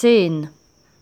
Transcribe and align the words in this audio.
zehn 0.00 0.48